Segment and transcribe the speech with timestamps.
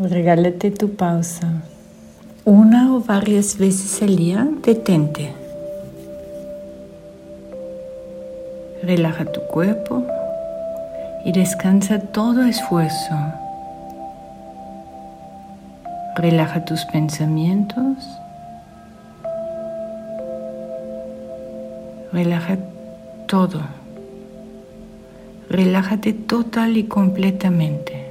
[0.00, 1.60] Regálate tu pausa.
[2.44, 5.32] Una o varias veces al día, detente.
[8.84, 10.04] Relaja tu cuerpo
[11.24, 13.16] y descansa todo esfuerzo.
[16.14, 17.96] Relaja tus pensamientos.
[22.12, 22.56] Relaja
[23.26, 23.62] todo.
[25.50, 28.07] Relájate total y completamente.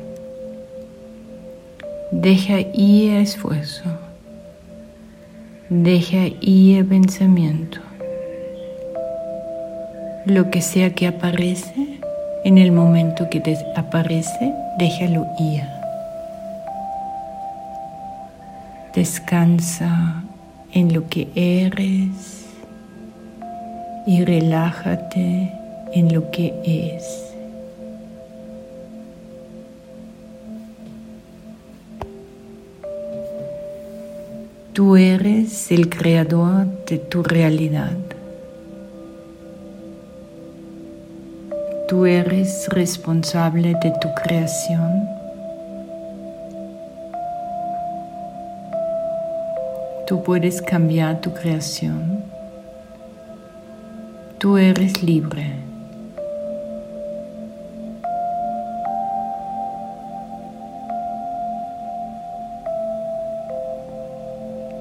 [2.11, 3.83] Deja ir esfuerzo.
[5.69, 7.79] Deja ir pensamiento.
[10.25, 11.99] Lo que sea que aparece,
[12.45, 15.63] en el momento que te aparece, déjalo ir.
[18.95, 20.23] Descansa
[20.71, 22.45] en lo que eres
[24.05, 25.51] y relájate
[25.91, 27.36] en lo que es.
[34.77, 37.97] Tú eres el creador de tu realidad.
[41.87, 45.09] Tú eres responsable de tu creación.
[50.05, 52.23] Tú puedes cambiar tu creación.
[54.37, 55.66] Tú eres libre.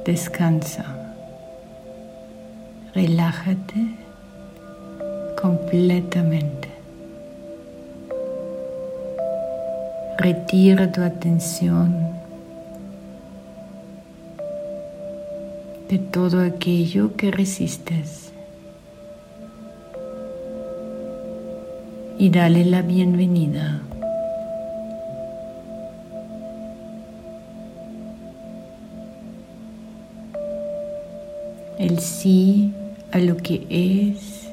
[0.07, 0.85] Descansa.
[2.95, 3.89] Relájate
[5.43, 6.69] completamente.
[10.17, 11.93] Retira tu atención
[15.89, 18.31] de todo aquello que resistes
[22.17, 23.81] y dale la bienvenida.
[31.79, 32.73] El sí
[33.13, 34.51] a lo que es.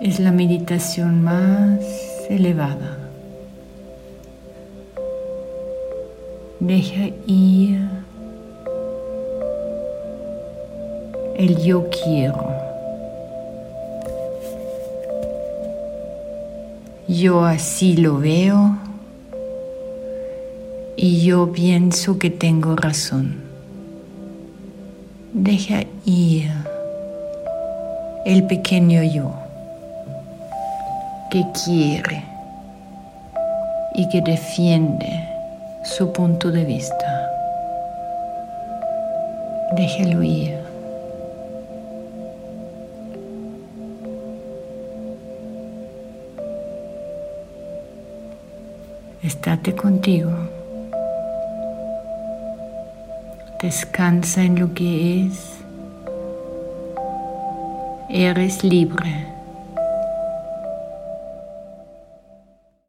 [0.00, 1.80] Es la meditación más
[2.28, 2.98] elevada.
[6.60, 7.80] Deja ir
[11.36, 12.51] el yo quiero.
[17.12, 18.78] Yo así lo veo
[20.96, 23.42] y yo pienso que tengo razón.
[25.34, 26.50] Deja ir
[28.24, 29.34] el pequeño yo
[31.30, 32.24] que quiere
[33.94, 35.28] y que defiende
[35.84, 37.30] su punto de vista.
[39.76, 40.61] Déjelo ir.
[49.22, 50.32] Estate contigo.
[53.62, 55.58] Descansa en lo que es.
[58.10, 59.28] Eres libre.